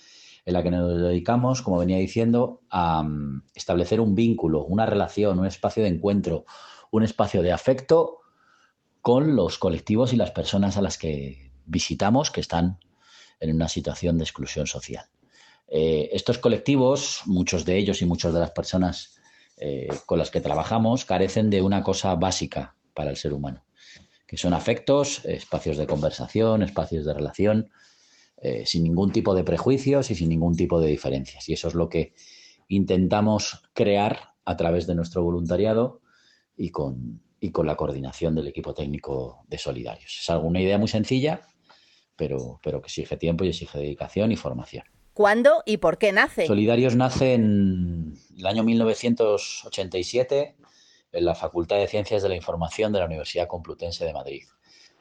en 0.45 0.53
la 0.53 0.63
que 0.63 0.71
nos 0.71 1.01
dedicamos, 1.01 1.63
como 1.63 1.79
venía 1.79 1.97
diciendo, 1.97 2.63
a 2.71 3.01
um, 3.01 3.43
establecer 3.55 4.01
un 4.01 4.15
vínculo, 4.15 4.65
una 4.65 4.87
relación, 4.87 5.39
un 5.39 5.47
espacio 5.47 5.83
de 5.83 5.89
encuentro, 5.89 6.45
un 6.91 7.03
espacio 7.03 7.43
de 7.43 7.53
afecto 7.53 8.19
con 9.01 9.37
los 9.37 9.59
colectivos 9.59 10.13
y 10.13 10.17
las 10.17 10.31
personas 10.31 10.77
a 10.77 10.83
las 10.83 10.99
que 10.99 11.53
visitamos 11.65 12.31
que 12.31 12.41
están 12.41 12.79
en 13.39 13.55
una 13.55 13.69
situación 13.69 14.19
de 14.19 14.25
exclusión 14.25 14.67
social. 14.67 15.07
Eh, 15.69 16.11
estos 16.13 16.39
colectivos, 16.39 17.23
muchos 17.27 17.65
de 17.65 17.79
ellos 17.79 18.03
y 18.03 18.07
muchas 18.07 18.35
de 18.35 18.41
las 18.41 18.51
personas 18.51 19.20
eh, 19.63 19.89
con 20.07 20.19
las 20.19 20.31
que 20.31 20.41
trabajamos 20.41 21.05
carecen 21.05 21.51
de 21.51 21.61
una 21.61 21.83
cosa 21.83 22.15
básica 22.15 22.77
para 22.95 23.11
el 23.11 23.17
ser 23.17 23.35
humano, 23.35 23.67
que 24.27 24.39
son 24.39 24.55
afectos, 24.55 25.23
espacios 25.27 25.77
de 25.77 25.87
conversación, 25.87 26.63
espacios 26.63 27.05
de 27.05 27.13
relación, 27.13 27.71
eh, 28.41 28.65
sin 28.65 28.85
ningún 28.85 29.13
tipo 29.13 29.35
de 29.35 29.45
prejuicios 29.45 30.11
y 30.11 30.15
sin 30.15 30.31
ningún 30.31 30.57
tipo 30.57 30.81
de 30.81 30.89
diferencias. 30.89 31.47
Y 31.51 31.53
eso 31.53 31.69
es 31.69 31.75
lo 31.75 31.91
que 31.91 32.15
intentamos 32.69 33.63
crear 33.75 34.31
a 34.47 34.57
través 34.57 34.87
de 34.87 34.95
nuestro 34.95 35.23
voluntariado 35.23 36.01
y 36.57 36.71
con, 36.71 37.21
y 37.39 37.51
con 37.51 37.67
la 37.67 37.77
coordinación 37.77 38.35
del 38.35 38.49
equipo 38.49 38.73
técnico 38.73 39.45
de 39.47 39.59
Solidarios. 39.59 40.21
Es 40.23 40.31
alguna 40.31 40.63
idea 40.63 40.79
muy 40.79 40.89
sencilla, 40.89 41.43
pero, 42.17 42.61
pero 42.63 42.81
que 42.81 42.87
exige 42.87 43.19
tiempo 43.19 43.45
y 43.45 43.49
exige 43.49 43.77
dedicación 43.77 44.33
y 44.33 44.37
formación. 44.37 44.85
¿Cuándo 45.13 45.63
y 45.67 45.77
por 45.77 45.99
qué 45.99 46.13
nace? 46.13 46.47
Solidarios 46.47 46.97
nace 46.97 47.35
en 47.35 48.00
el 48.41 48.47
año 48.47 48.65
1987 48.65 50.57
en 51.13 51.25
la 51.25 51.35
Facultad 51.35 51.77
de 51.77 51.87
Ciencias 51.87 52.23
de 52.23 52.31
la 52.31 52.37
Información 52.37 52.93
de 52.93 52.99
la 52.99 53.05
Universidad 53.05 53.47
Complutense 53.47 54.05
de 54.05 54.15
Madrid. 54.15 54.45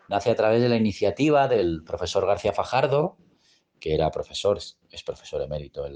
Nace 0.10 0.31
a 0.31 0.36
través 0.36 0.62
de 0.62 0.67
la 0.69 0.75
iniciativa 0.75 1.48
del 1.48 1.84
profesor 1.86 2.25
García 2.25 2.51
Fajardo, 2.51 3.17
que 3.79 3.93
era 3.93 4.12
profesor, 4.12 4.58
es 4.58 5.03
profesor 5.03 5.41
emérito 5.41 5.86
en, 5.86 5.96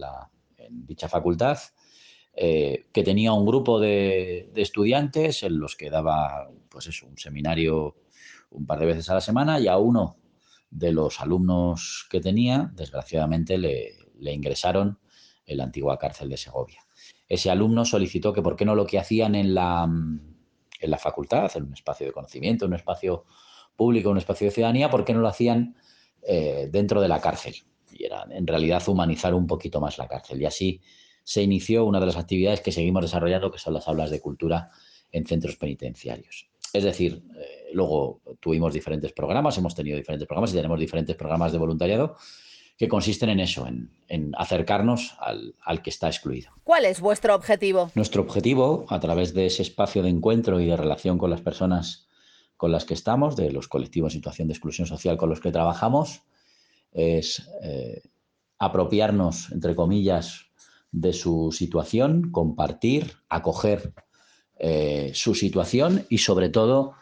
dicha 0.85 1.09
facultad, 1.09 1.57
eh, 2.33 2.85
que 2.93 3.03
tenía 3.03 3.33
un 3.33 3.45
grupo 3.45 3.79
de, 3.79 4.50
estudiantes 4.55 5.43
en 5.43 5.59
los 5.59 5.75
que 5.75 5.89
daba 5.89 6.50
pues 6.69 6.88
eso, 6.88 7.07
un 7.07 7.17
seminario 7.17 7.97
un 8.51 8.65
par 8.65 8.79
de 8.79 8.85
veces 8.85 9.09
a 9.09 9.15
la 9.15 9.21
semana 9.21 9.59
y 9.59 9.67
a 9.67 9.77
uno 9.77 10.15
de 10.69 10.93
los 10.93 11.19
alumnos 11.19 12.07
que 12.09 12.21
tenía, 12.21 12.71
desgraciadamente, 12.73 13.57
le 13.57 14.33
ingresaron 14.33 15.00
en 15.45 15.57
la 15.57 15.65
antigua 15.65 15.97
cárcel 15.97 16.29
de 16.29 16.38
Segovia. 16.38 16.82
Ese 17.33 17.49
alumno 17.49 17.83
solicitó 17.83 18.31
que 18.31 18.43
por 18.43 18.55
qué 18.55 18.63
no 18.63 18.75
lo 18.75 18.85
que 18.85 18.99
hacían 18.99 19.33
en 19.33 19.55
la, 19.55 19.85
en 19.85 20.91
la 20.91 20.97
facultad, 20.99 21.51
en 21.55 21.63
un 21.63 21.73
espacio 21.73 22.05
de 22.05 22.13
conocimiento, 22.13 22.65
en 22.65 22.69
un 22.73 22.75
espacio 22.75 23.25
público, 23.75 24.11
un 24.11 24.19
espacio 24.19 24.45
de 24.45 24.51
ciudadanía, 24.51 24.91
por 24.91 25.03
qué 25.03 25.15
no 25.15 25.21
lo 25.21 25.27
hacían 25.27 25.75
eh, 26.21 26.69
dentro 26.71 27.01
de 27.01 27.07
la 27.07 27.19
cárcel. 27.19 27.55
Y 27.91 28.05
era 28.05 28.27
en 28.29 28.45
realidad 28.45 28.87
humanizar 28.87 29.33
un 29.33 29.47
poquito 29.47 29.81
más 29.81 29.97
la 29.97 30.07
cárcel. 30.07 30.43
Y 30.43 30.45
así 30.45 30.81
se 31.23 31.41
inició 31.41 31.85
una 31.85 31.99
de 31.99 32.05
las 32.05 32.17
actividades 32.17 32.61
que 32.61 32.71
seguimos 32.71 33.01
desarrollando, 33.01 33.49
que 33.49 33.57
son 33.57 33.73
las 33.73 33.87
aulas 33.87 34.11
de 34.11 34.21
cultura 34.21 34.69
en 35.11 35.25
centros 35.25 35.55
penitenciarios. 35.55 36.51
Es 36.71 36.83
decir, 36.83 37.23
eh, 37.35 37.71
luego 37.73 38.21
tuvimos 38.39 38.75
diferentes 38.75 39.11
programas, 39.11 39.57
hemos 39.57 39.73
tenido 39.73 39.97
diferentes 39.97 40.27
programas 40.27 40.51
y 40.51 40.57
tenemos 40.57 40.79
diferentes 40.79 41.15
programas 41.15 41.51
de 41.51 41.57
voluntariado 41.57 42.15
que 42.83 42.89
consisten 42.89 43.29
en 43.29 43.39
eso, 43.39 43.65
en, 43.65 44.35
acercarnos 44.37 45.15
al, 45.19 45.55
al, 45.63 45.81
que 45.81 45.89
está 45.89 46.07
excluido. 46.07 46.51
¿Cuál 46.65 46.83
es 46.83 46.99
vuestro 46.99 47.33
objetivo? 47.33 47.89
Nuestro 47.95 48.21
objetivo, 48.21 48.85
a 48.89 48.99
través 48.99 49.33
de 49.33 49.45
ese 49.45 49.61
espacio 49.61 50.03
de 50.03 50.09
encuentro 50.09 50.59
y 50.59 50.65
de 50.65 50.75
relación 50.75 51.17
con 51.17 51.29
las 51.29 51.39
personas 51.39 52.09
con 52.57 52.73
las 52.73 52.83
que 52.83 52.93
estamos, 52.93 53.37
de 53.37 53.53
los 53.53 53.69
colectivos 53.69 54.11
en 54.11 54.19
situación 54.19 54.49
de 54.49 54.55
exclusión 54.55 54.85
social 54.85 55.15
con 55.15 55.29
los 55.29 55.39
que 55.39 55.53
trabajamos, 55.53 56.23
es 56.91 57.49
eh, 57.63 58.01
apropiarnos, 58.59 59.49
entre 59.53 59.75
comillas, 59.75 60.47
de 60.91 61.13
su 61.13 61.53
situación, 61.53 62.31
compartir, 62.31 63.13
acoger 63.29 63.93
eh, 64.59 65.11
su 65.13 65.35
situación 65.35 66.05
y 66.09 66.17
sobre 66.17 66.49
todo 66.49 66.95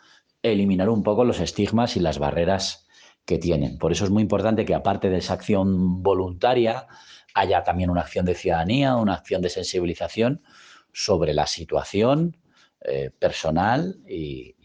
eliminar 0.43 0.89
un 0.89 1.01
poco 1.01 1.25
los 1.25 1.39
estigmas 1.39 1.97
y 1.97 2.01
las 2.01 2.19
barreras 2.19 2.85
que 3.25 3.37
tienen. 3.37 3.77
Por 3.77 3.91
eso 3.91 4.05
es 4.05 4.11
muy 4.11 4.23
importante 4.23 4.65
que 4.65 4.75
aparte 4.75 5.09
de 5.09 5.17
esa 5.17 5.33
acción 5.33 6.01
voluntaria, 6.03 6.87
haya 7.33 7.63
también 7.63 7.89
una 7.89 8.01
acción 8.01 8.25
de 8.25 8.35
ciudadanía, 8.35 8.95
una 8.95 9.13
acción 9.13 9.41
de 9.41 9.49
sensibilización 9.49 10.43
sobre 10.91 11.33
la 11.33 11.47
situación 11.47 12.37
eh, 12.81 13.11
personal 13.17 13.99
y, 14.07 14.55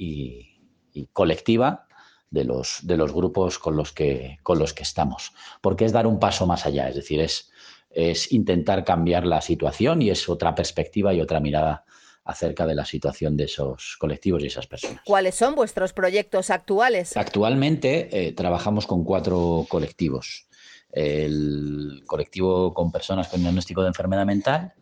colectiva 1.13 1.87
de 2.31 2.45
los, 2.45 2.79
de 2.83 2.97
los 2.97 3.13
grupos 3.13 3.59
con 3.59 3.77
los, 3.77 3.93
que, 3.93 4.39
con 4.43 4.59
los 4.59 4.73
que 4.73 4.83
estamos. 4.83 5.33
Porque 5.61 5.85
es 5.85 5.93
dar 5.93 6.07
un 6.07 6.19
paso 6.19 6.47
más 6.47 6.65
allá, 6.65 6.89
es 6.89 6.95
decir, 6.97 7.21
es, 7.21 7.51
es 7.91 8.33
intentar 8.33 8.85
cambiar 8.85 9.27
la 9.27 9.43
situación 9.43 10.01
y 10.01 10.11
es 10.11 10.29
otra 10.29 10.55
perspectiva 10.55 11.13
y 11.13 11.21
otra 11.21 11.39
mirada 11.39 11.85
acerca 12.27 12.67
de 12.67 12.75
la 12.75 12.85
situación 12.85 13.37
de 13.37 13.45
esos 13.45 13.97
colectivos 13.99 14.43
y 14.43 14.49
esas 14.49 14.67
personas. 14.67 15.01
¿Cuáles 15.05 15.37
son 15.37 15.55
vuestros 15.55 15.93
proyectos 15.93 16.51
actuales? 16.51 17.17
Actualmente 17.17 18.09
eh, 18.11 18.33
trabajamos 18.33 18.87
con 18.87 19.05
cuatro 19.05 19.65
colectivos. 19.69 20.49
El 20.91 22.03
colectivo 22.07 22.75
con 22.75 22.91
personas 22.91 23.29
con 23.29 23.41
diagnóstico 23.41 23.83
de 23.83 23.89
enfermedad 23.89 24.27
mental, 24.27 24.75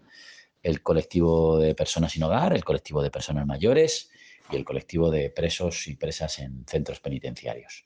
el 0.63 0.83
colectivo 0.83 1.59
de 1.59 1.75
personas 1.75 2.13
sin 2.13 2.23
hogar, 2.23 2.55
el 2.55 2.65
colectivo 2.65 3.03
de 3.03 3.11
personas 3.11 3.47
mayores 3.47 4.11
y 4.51 4.57
el 4.57 4.65
colectivo 4.65 5.11
de 5.11 5.29
presos 5.29 5.87
y 5.87 5.97
presas 5.97 6.39
en 6.39 6.65
centros 6.67 7.01
penitenciarios. 7.01 7.85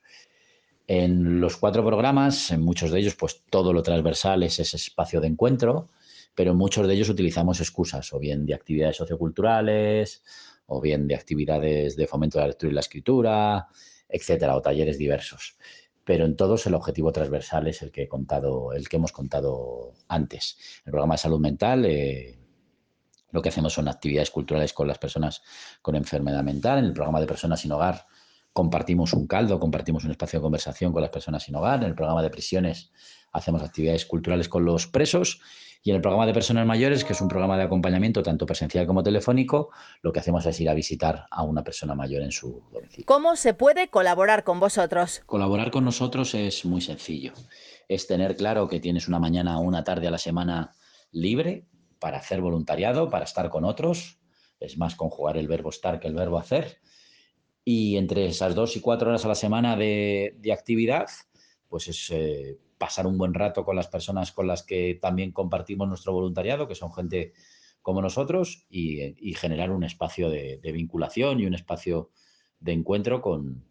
En 0.87 1.41
los 1.41 1.57
cuatro 1.57 1.85
programas, 1.85 2.49
en 2.51 2.61
muchos 2.61 2.91
de 2.91 2.99
ellos, 2.99 3.15
pues 3.15 3.43
todo 3.49 3.73
lo 3.73 3.83
transversal 3.83 4.41
es 4.43 4.59
ese 4.59 4.77
espacio 4.77 5.19
de 5.19 5.27
encuentro, 5.27 5.89
pero 6.35 6.53
muchos 6.53 6.87
de 6.87 6.93
ellos 6.93 7.09
utilizamos 7.09 7.59
excusas, 7.59 8.13
o 8.13 8.19
bien 8.19 8.45
de 8.45 8.53
actividades 8.53 8.97
socioculturales, 8.97 10.23
o 10.65 10.79
bien 10.79 11.07
de 11.07 11.15
actividades 11.15 11.95
de 11.95 12.07
fomento 12.07 12.37
de 12.37 12.43
la 12.43 12.47
lectura 12.49 12.71
y 12.71 12.75
la 12.75 12.81
escritura, 12.81 13.67
etcétera, 14.07 14.55
o 14.55 14.61
talleres 14.61 14.97
diversos. 14.97 15.57
Pero 16.03 16.25
en 16.25 16.35
todos 16.35 16.65
el 16.65 16.73
objetivo 16.73 17.11
transversal 17.11 17.67
es 17.67 17.81
el 17.81 17.91
que 17.91 18.03
he 18.03 18.07
contado, 18.07 18.73
el 18.73 18.87
que 18.87 18.97
hemos 18.97 19.11
contado 19.11 19.93
antes. 20.07 20.57
El 20.85 20.91
programa 20.91 21.15
de 21.15 21.19
salud 21.19 21.39
mental, 21.39 21.85
eh, 21.85 22.39
lo 23.31 23.41
que 23.41 23.49
hacemos 23.49 23.73
son 23.73 23.87
actividades 23.87 24.31
culturales 24.31 24.73
con 24.73 24.87
las 24.87 24.97
personas 24.97 25.41
con 25.81 25.95
enfermedad 25.95 26.43
mental. 26.43 26.79
En 26.79 26.85
el 26.85 26.93
programa 26.93 27.19
de 27.19 27.27
personas 27.27 27.61
sin 27.61 27.71
hogar 27.71 28.07
compartimos 28.53 29.13
un 29.13 29.27
caldo, 29.27 29.59
compartimos 29.59 30.03
un 30.03 30.11
espacio 30.11 30.39
de 30.39 30.43
conversación 30.43 30.91
con 30.91 31.01
las 31.01 31.11
personas 31.11 31.43
sin 31.43 31.55
hogar. 31.55 31.83
En 31.83 31.89
el 31.89 31.95
programa 31.95 32.23
de 32.23 32.29
prisiones 32.29 32.91
hacemos 33.31 33.61
actividades 33.61 34.05
culturales 34.05 34.49
con 34.49 34.65
los 34.65 34.87
presos 34.87 35.41
y 35.81 35.91
en 35.91 35.95
el 35.95 36.01
programa 36.01 36.25
de 36.25 36.33
personas 36.33 36.65
mayores, 36.65 37.05
que 37.05 37.13
es 37.13 37.21
un 37.21 37.29
programa 37.29 37.57
de 37.57 37.63
acompañamiento 37.63 38.21
tanto 38.21 38.45
presencial 38.45 38.85
como 38.85 39.01
telefónico, 39.01 39.69
lo 40.01 40.11
que 40.11 40.19
hacemos 40.19 40.45
es 40.45 40.59
ir 40.59 40.69
a 40.69 40.73
visitar 40.73 41.25
a 41.31 41.43
una 41.43 41.63
persona 41.63 41.95
mayor 41.95 42.21
en 42.21 42.31
su 42.31 42.63
domicilio. 42.71 43.05
¿Cómo 43.05 43.35
se 43.37 43.53
puede 43.53 43.87
colaborar 43.87 44.43
con 44.43 44.59
vosotros? 44.59 45.21
Colaborar 45.25 45.71
con 45.71 45.85
nosotros 45.85 46.35
es 46.35 46.65
muy 46.65 46.81
sencillo. 46.81 47.31
Es 47.87 48.07
tener 48.07 48.35
claro 48.35 48.67
que 48.67 48.81
tienes 48.81 49.07
una 49.07 49.19
mañana 49.19 49.57
o 49.57 49.61
una 49.61 49.83
tarde 49.85 50.07
a 50.07 50.11
la 50.11 50.17
semana 50.17 50.73
libre 51.11 51.65
para 51.99 52.17
hacer 52.17 52.41
voluntariado, 52.41 53.09
para 53.09 53.23
estar 53.23 53.49
con 53.49 53.63
otros. 53.63 54.19
Es 54.59 54.77
más 54.77 54.95
conjugar 54.95 55.37
el 55.37 55.47
verbo 55.47 55.69
estar 55.69 55.99
que 56.01 56.09
el 56.09 56.13
verbo 56.13 56.37
hacer. 56.37 56.79
Y 57.63 57.95
entre 57.95 58.25
esas 58.25 58.53
dos 58.53 58.75
y 58.75 58.81
cuatro 58.81 59.09
horas 59.09 59.23
a 59.23 59.29
la 59.29 59.35
semana 59.35 59.77
de, 59.77 60.35
actividad, 60.51 61.07
pues 61.69 61.87
es 61.87 62.09
eh, 62.09 62.57
pasar 62.79 63.05
un 63.05 63.17
buen 63.17 63.35
rato 63.35 63.63
con 63.63 63.75
las 63.75 63.87
personas 63.87 64.31
con 64.31 64.47
las 64.47 64.63
que 64.63 64.97
también 64.99 65.31
compartimos 65.31 65.87
nuestro 65.87 66.13
voluntariado, 66.13 66.67
que 66.67 66.73
son 66.73 66.91
gente 66.91 67.33
como 67.83 68.01
nosotros, 68.01 68.65
y, 68.69 69.33
generar 69.35 69.71
un 69.71 69.83
espacio 69.83 70.29
de, 70.29 70.59
vinculación 70.73 71.39
y 71.39 71.45
un 71.45 71.53
espacio 71.53 72.09
de 72.59 72.73
encuentro 72.73 73.21
con, 73.21 73.65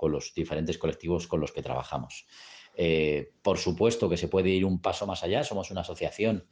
los 0.00 0.34
diferentes 0.34 0.76
colectivos 0.76 1.26
con 1.26 1.40
los 1.40 1.50
que 1.50 1.62
trabajamos. 1.62 2.26
Eh, 2.76 3.32
por 3.40 3.56
supuesto 3.56 4.10
que 4.10 4.18
se 4.18 4.28
puede 4.28 4.50
ir 4.50 4.66
un 4.66 4.82
paso 4.82 5.06
más 5.06 5.22
allá, 5.22 5.44
somos 5.44 5.70
una 5.70 5.80
asociación 5.80 6.46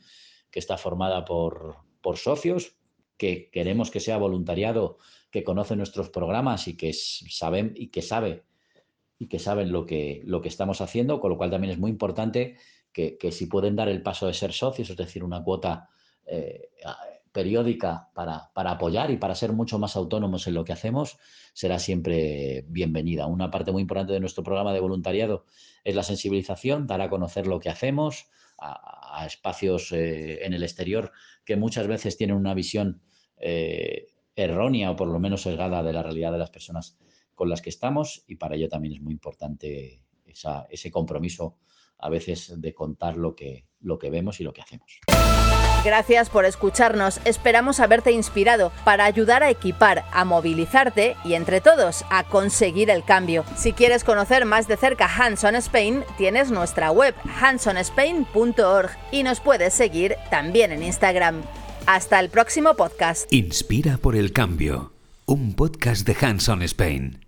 que 0.50 0.58
está 0.58 0.78
formada 0.78 1.26
por, 1.26 1.76
por 2.00 2.16
socios, 2.16 2.76
que 3.18 3.50
queremos 3.50 3.90
que 3.90 4.00
sea 4.00 4.16
voluntariado, 4.16 4.96
que 5.30 5.44
conoce 5.44 5.76
nuestros 5.76 6.10
programas 6.10 6.66
y 6.66 6.76
que, 6.76 6.92
saben, 6.92 7.72
y 7.76 7.88
que 7.88 8.02
sabe 8.02 8.44
y 9.22 9.28
que 9.28 9.38
saben 9.38 9.70
lo 9.70 9.86
que, 9.86 10.20
lo 10.24 10.42
que 10.42 10.48
estamos 10.48 10.80
haciendo, 10.80 11.20
con 11.20 11.30
lo 11.30 11.36
cual 11.36 11.48
también 11.48 11.72
es 11.72 11.78
muy 11.78 11.92
importante 11.92 12.56
que, 12.92 13.16
si 13.30 13.46
pueden 13.46 13.76
dar 13.76 13.88
el 13.88 14.02
paso 14.02 14.26
de 14.26 14.34
ser 14.34 14.52
socios, 14.52 14.90
es 14.90 14.96
decir, 14.96 15.22
una 15.22 15.44
cuota 15.44 15.90
eh, 16.26 16.70
periódica 17.30 18.10
para, 18.14 18.50
para, 18.52 18.72
apoyar 18.72 19.12
y 19.12 19.18
para 19.18 19.36
ser 19.36 19.52
mucho 19.52 19.78
más 19.78 19.94
autónomos 19.94 20.48
en 20.48 20.54
lo 20.54 20.64
que 20.64 20.72
hacemos, 20.72 21.18
será 21.52 21.78
siempre 21.78 22.64
bienvenida. 22.66 23.28
Una 23.28 23.48
parte 23.48 23.70
muy 23.70 23.82
importante 23.82 24.12
de 24.12 24.18
nuestro 24.18 24.42
programa 24.42 24.72
de 24.72 24.80
voluntariado 24.80 25.44
es 25.84 25.94
la 25.94 26.02
sensibilización, 26.02 26.88
dar 26.88 27.00
a 27.00 27.08
conocer 27.08 27.46
lo 27.46 27.60
que 27.60 27.70
hacemos 27.70 28.26
a, 28.58 29.24
espacios 29.24 29.92
eh, 29.92 30.44
en 30.44 30.52
el 30.52 30.64
exterior 30.64 31.12
que 31.44 31.54
muchas 31.54 31.86
veces 31.86 32.16
tienen 32.16 32.34
una 32.34 32.54
visión 32.54 33.02
eh, 33.36 34.08
errónea 34.34 34.90
o 34.90 34.96
por 34.96 35.06
lo 35.06 35.20
menos 35.20 35.42
sesgada 35.42 35.84
de 35.84 35.92
la 35.92 36.02
realidad 36.02 36.32
de 36.32 36.38
las 36.38 36.50
personas 36.50 36.98
con 37.42 37.48
las 37.48 37.60
que 37.60 37.70
estamos 37.70 38.22
y 38.28 38.36
para 38.36 38.54
ello 38.54 38.68
también 38.68 38.94
es 38.94 39.00
muy 39.00 39.12
importante 39.12 40.00
ese 40.70 40.90
compromiso 40.92 41.56
a 41.98 42.08
veces 42.08 42.54
de 42.60 42.72
contar 42.72 43.16
lo 43.16 43.34
que, 43.34 43.66
lo 43.80 43.98
que 43.98 44.10
vemos 44.10 44.38
y 44.38 44.44
lo 44.44 44.52
que 44.52 44.62
hacemos. 44.62 45.00
Gracias 45.84 46.30
por 46.30 46.44
escucharnos. 46.44 47.18
Esperamos 47.24 47.80
haberte 47.80 48.12
inspirado 48.12 48.70
para 48.84 49.06
ayudar 49.06 49.42
a 49.42 49.50
equipar, 49.50 50.04
a 50.12 50.24
movilizarte 50.24 51.16
y 51.24 51.34
entre 51.34 51.60
todos 51.60 52.04
a 52.10 52.22
conseguir 52.22 52.90
el 52.90 53.02
cambio. 53.02 53.44
Si 53.56 53.72
quieres 53.72 54.04
conocer 54.04 54.44
más 54.44 54.68
de 54.68 54.76
cerca 54.76 55.10
Hands 55.12 55.42
on 55.42 55.56
Spain, 55.56 56.04
tienes 56.16 56.52
nuestra 56.52 56.92
web 56.92 57.12
handsonspain.org 57.40 58.90
y 59.10 59.24
nos 59.24 59.40
puedes 59.40 59.74
seguir 59.74 60.14
también 60.30 60.70
en 60.70 60.84
Instagram. 60.84 61.42
Hasta 61.88 62.20
el 62.20 62.28
próximo 62.28 62.74
podcast. 62.74 63.32
Inspira 63.32 63.98
por 63.98 64.14
el 64.14 64.32
cambio. 64.32 64.92
Un 65.26 65.54
podcast 65.54 66.06
de 66.06 66.16
Hands 66.24 66.48
on 66.48 66.62
Spain. 66.62 67.18